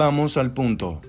[0.00, 1.02] Vamos al punto.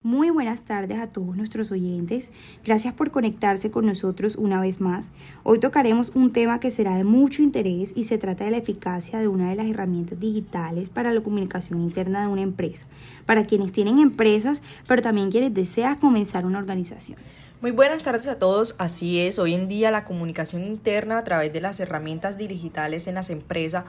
[0.00, 2.32] Muy buenas tardes a todos nuestros oyentes.
[2.64, 5.12] Gracias por conectarse con nosotros una vez más.
[5.42, 9.18] Hoy tocaremos un tema que será de mucho interés y se trata de la eficacia
[9.18, 12.86] de una de las herramientas digitales para la comunicación interna de una empresa,
[13.26, 17.18] para quienes tienen empresas, pero también quienes desean comenzar una organización.
[17.62, 18.74] Muy buenas tardes a todos.
[18.78, 23.16] Así es, hoy en día la comunicación interna a través de las herramientas digitales en
[23.16, 23.84] las empresas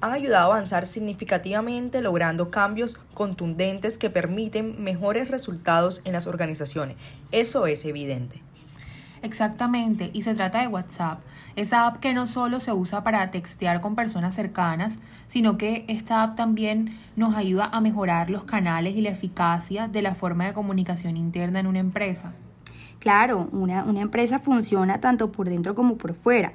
[0.00, 6.98] han ayudado a avanzar significativamente logrando cambios contundentes que permiten mejores resultados en las organizaciones.
[7.32, 8.44] Eso es evidente.
[9.22, 11.18] Exactamente, y se trata de WhatsApp,
[11.56, 16.22] esa app que no solo se usa para textear con personas cercanas, sino que esta
[16.22, 20.52] app también nos ayuda a mejorar los canales y la eficacia de la forma de
[20.52, 22.32] comunicación interna en una empresa.
[22.98, 26.52] Claro, una, una empresa funciona tanto por dentro como por fuera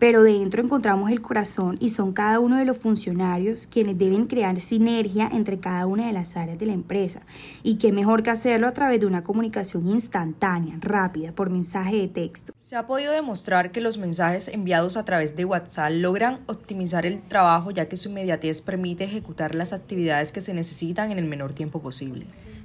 [0.00, 4.58] pero dentro encontramos el corazón y son cada uno de los funcionarios quienes deben crear
[4.58, 7.20] sinergia entre cada una de las áreas de la empresa.
[7.62, 12.08] Y qué mejor que hacerlo a través de una comunicación instantánea, rápida, por mensaje de
[12.08, 12.54] texto.
[12.56, 17.20] Se ha podido demostrar que los mensajes enviados a través de WhatsApp logran optimizar el
[17.20, 21.52] trabajo ya que su inmediatez permite ejecutar las actividades que se necesitan en el menor
[21.52, 22.24] tiempo posible.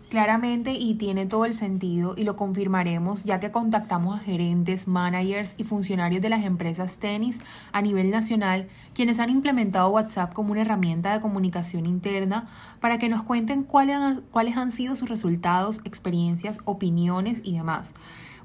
[0.09, 5.56] Claramente y tiene todo el sentido y lo confirmaremos ya que contactamos a gerentes, managers
[5.58, 7.39] y funcionarios de las empresas tenis
[7.72, 12.47] a nivel nacional quienes han implementado WhatsApp como una herramienta de comunicación interna
[12.80, 17.94] para que nos cuenten cuáles han, cuáles han sido sus resultados, experiencias, opiniones y demás.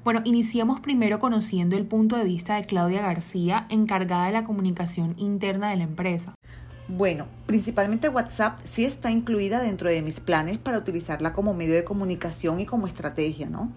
[0.03, 5.13] Bueno, iniciemos primero conociendo el punto de vista de Claudia García, encargada de la comunicación
[5.17, 6.33] interna de la empresa.
[6.93, 11.85] Bueno, principalmente WhatsApp sí está incluida dentro de mis planes para utilizarla como medio de
[11.85, 13.71] comunicación y como estrategia, ¿no?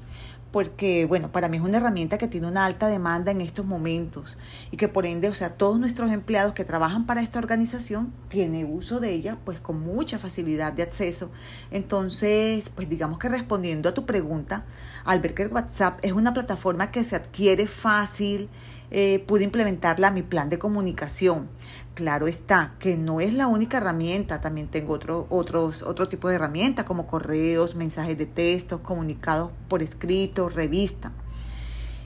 [0.51, 4.37] Porque, bueno, para mí es una herramienta que tiene una alta demanda en estos momentos
[4.73, 8.73] y que por ende, o sea, todos nuestros empleados que trabajan para esta organización tienen
[8.73, 11.31] uso de ella pues con mucha facilidad de acceso.
[11.71, 14.65] Entonces, pues digamos que respondiendo a tu pregunta,
[15.05, 18.49] al ver que WhatsApp es una plataforma que se adquiere fácil,
[18.91, 21.49] eh, pude implementarla a mi plan de comunicación.
[21.95, 26.37] Claro está que no es la única herramienta, también tengo otro, otros, otro tipo de
[26.37, 31.13] herramientas como correos, mensajes de texto, comunicados por escrito, revista.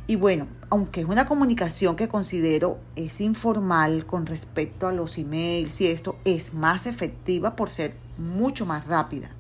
[0.06, 5.80] Y bueno, aunque es una comunicación que considero es informal con respecto a los emails
[5.80, 9.30] y esto, es más efectiva por ser mucho más rápida.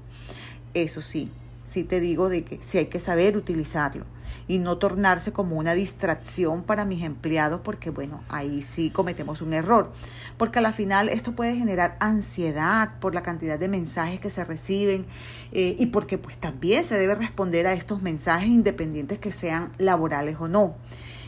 [0.74, 1.30] Eso sí,
[1.64, 4.04] sí te digo de que sí hay que saber utilizarlo
[4.48, 9.52] y no tornarse como una distracción para mis empleados porque bueno, ahí sí cometemos un
[9.52, 9.92] error,
[10.38, 14.44] porque a la final esto puede generar ansiedad por la cantidad de mensajes que se
[14.44, 15.06] reciben
[15.52, 20.36] eh, y porque pues también se debe responder a estos mensajes independientes que sean laborales
[20.40, 20.74] o no.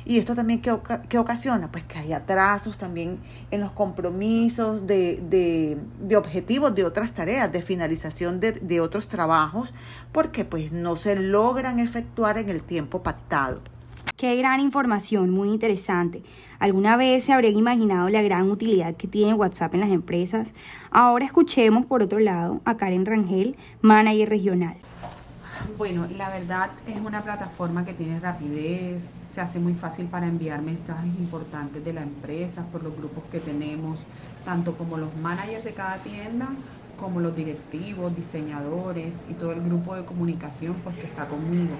[0.04, 1.70] Y esto también, ¿qué, ocasiona?
[1.70, 3.18] Pues que hay atrasos también
[3.50, 5.78] en los compromisos de,
[6.16, 9.72] objetivos de otras tareas, de finalización de, de otros trabajos,
[10.12, 13.60] porque pues no se logran efectuar en el tiempo pactado.
[14.16, 16.22] Qué gran información, muy interesante.
[16.58, 20.52] ¿Alguna vez se habrían imaginado la gran utilidad que tiene WhatsApp en las empresas?
[20.90, 24.76] Ahora escuchemos por otro lado a Karen Rangel, manager regional.
[25.76, 30.62] Bueno, la verdad es una plataforma que tiene rapidez, se hace muy fácil para enviar
[30.62, 34.00] mensajes importantes de la empresa por los grupos que tenemos,
[34.44, 36.48] tanto como los managers de cada tienda,
[36.98, 41.74] como los directivos, diseñadores y todo el grupo de comunicación pues que está conmigo.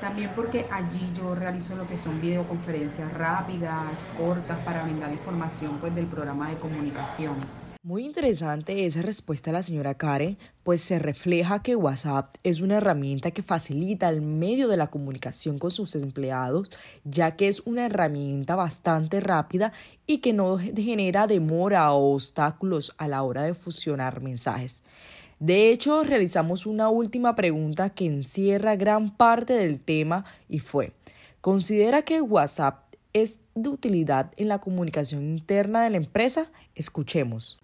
[0.00, 5.94] También porque allí yo realizo lo que son videoconferencias rápidas, cortas, para brindar información pues
[5.94, 7.34] del programa de comunicación.
[7.82, 12.76] Muy interesante esa respuesta de la señora Karen, pues se refleja que WhatsApp es una
[12.76, 16.68] herramienta que facilita el medio de la comunicación con sus empleados,
[17.04, 19.72] ya que es una herramienta bastante rápida
[20.06, 24.82] y que no genera demora o obstáculos a la hora de fusionar mensajes.
[25.38, 30.92] De hecho, realizamos una última pregunta que encierra gran parte del tema y fue,
[31.40, 36.52] ¿considera que WhatsApp es de utilidad en la comunicación interna de la empresa?
[36.74, 37.58] Escuchemos.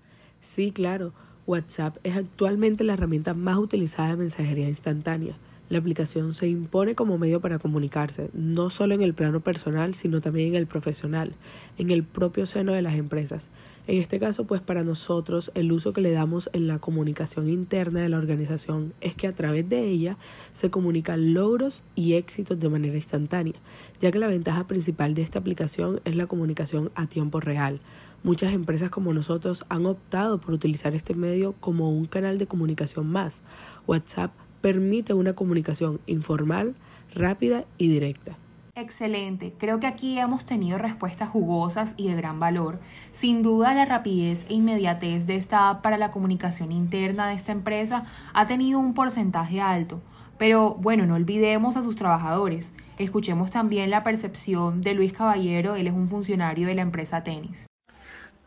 [0.46, 1.12] Sí, claro.
[1.48, 5.34] WhatsApp es actualmente la herramienta más utilizada de mensajería instantánea.
[5.70, 10.20] La aplicación se impone como medio para comunicarse, no solo en el plano personal, sino
[10.20, 11.32] también en el profesional,
[11.78, 13.50] en el propio seno de las empresas.
[13.88, 18.00] En este caso, pues para nosotros el uso que le damos en la comunicación interna
[18.00, 20.16] de la organización es que a través de ella
[20.52, 23.54] se comunican logros y éxitos de manera instantánea,
[24.00, 27.80] ya que la ventaja principal de esta aplicación es la comunicación a tiempo real.
[28.26, 33.06] Muchas empresas como nosotros han optado por utilizar este medio como un canal de comunicación
[33.06, 33.40] más.
[33.86, 36.74] WhatsApp permite una comunicación informal,
[37.14, 38.36] rápida y directa.
[38.74, 42.80] Excelente, creo que aquí hemos tenido respuestas jugosas y de gran valor.
[43.12, 47.52] Sin duda la rapidez e inmediatez de esta app para la comunicación interna de esta
[47.52, 50.00] empresa ha tenido un porcentaje alto.
[50.36, 52.72] Pero bueno, no olvidemos a sus trabajadores.
[52.98, 57.68] Escuchemos también la percepción de Luis Caballero, él es un funcionario de la empresa Tenis.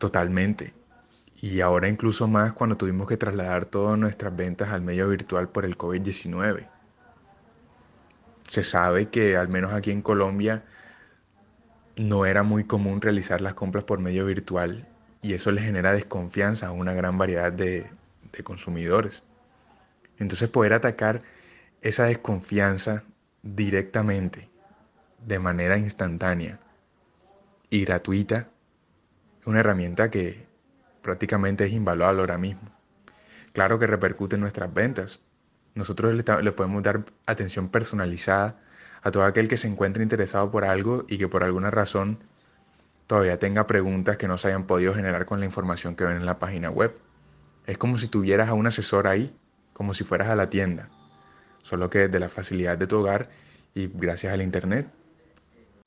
[0.00, 0.74] Totalmente.
[1.40, 5.64] Y ahora incluso más cuando tuvimos que trasladar todas nuestras ventas al medio virtual por
[5.64, 6.66] el COVID-19
[8.50, 10.64] se sabe que al menos aquí en Colombia
[11.94, 14.88] no era muy común realizar las compras por medio virtual
[15.22, 17.88] y eso le genera desconfianza a una gran variedad de,
[18.42, 19.22] consumidores.
[20.18, 21.22] Entonces poder atacar
[21.80, 23.04] esa desconfianza
[23.42, 24.48] directamente,
[25.24, 26.58] de manera instantánea
[27.68, 28.48] y gratuita,
[29.46, 30.46] una herramienta que
[31.02, 32.70] prácticamente es invaluable ahora mismo.
[33.52, 35.20] Claro que repercute en nuestras ventas,
[35.74, 38.60] nosotros le, podemos dar atención personalizada
[39.02, 42.18] a todo aquel que se encuentre interesado por algo y que por alguna razón
[43.06, 46.26] todavía tenga preguntas que no se hayan podido generar con la información que ven en
[46.26, 46.96] la página web.
[47.66, 49.34] Es como si tuvieras a un asesor ahí,
[49.72, 50.88] como si fueras a la tienda,
[51.62, 53.30] solo que desde la facilidad de tu hogar
[53.74, 54.86] y gracias al Internet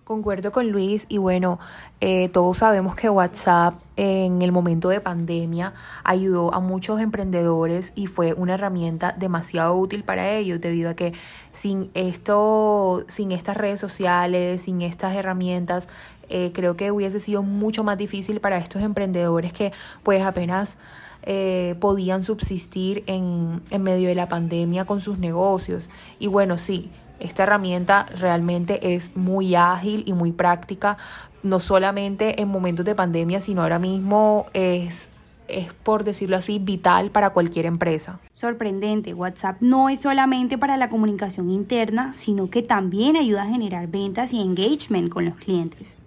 [0.04, 1.60] Concuerdo con Luis y bueno,
[2.02, 5.74] eh, todos sabemos que WhatsApp en el momento de pandemia
[6.04, 11.14] ayudó a muchos emprendedores y fue una herramienta demasiado útil para ellos debido a que
[11.54, 15.88] sin esto, sin estas redes sociales, sin estas herramientas,
[16.28, 19.72] eh, creo que hubiese sido mucho más difícil para estos emprendedores que
[20.04, 20.78] pues apenas
[21.22, 25.90] eh, podían subsistir en, en medio de la pandemia con sus negocios.
[26.20, 26.92] Y bueno, sí,
[27.24, 30.98] esta herramienta realmente es muy ágil y muy práctica,
[31.42, 35.10] no solamente en momentos de pandemia, sino ahora mismo es
[35.48, 38.20] es, por decirlo así, vital para cualquier empresa.
[38.32, 43.88] Sorprendente, WhatsApp no es solamente para la comunicación interna, sino que también ayuda a generar
[43.88, 45.98] ventas y engagement con los clientes.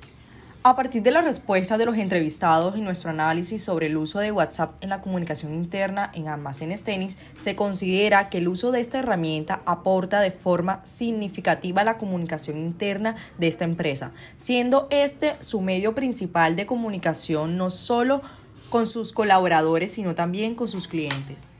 [0.68, 4.32] A partir de la respuesta de los entrevistados y nuestro análisis sobre el uso de
[4.32, 8.98] WhatsApp en la comunicación interna en almacenes tenis, se considera que el uso de esta
[8.98, 15.60] herramienta aporta de forma significativa a la comunicación interna de esta empresa, siendo este su
[15.60, 18.20] medio principal de comunicación no solo
[18.68, 21.55] con sus colaboradores, sino también con sus clientes.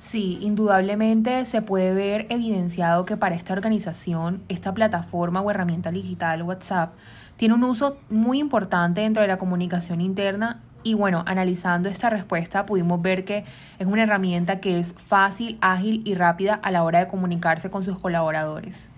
[0.00, 6.42] Sí, indudablemente se puede ver evidenciado que para esta organización, esta plataforma o herramienta digital
[6.42, 6.94] WhatsApp
[7.36, 12.64] tiene un uso muy importante dentro de la comunicación interna y bueno, analizando esta respuesta
[12.64, 13.44] pudimos ver que
[13.78, 17.84] es una herramienta que es fácil, ágil y rápida a la hora de comunicarse con
[17.84, 18.90] sus colaboradores.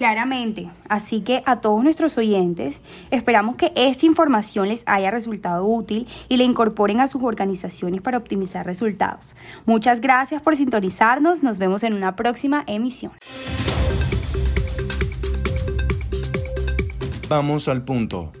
[0.00, 2.80] Claramente, así que a todos nuestros oyentes,
[3.10, 8.16] esperamos que esta información les haya resultado útil y la incorporen a sus organizaciones para
[8.16, 9.36] optimizar resultados.
[9.66, 13.12] Muchas gracias por sintonizarnos, nos vemos en una próxima emisión.
[17.28, 18.32] Vamos al punto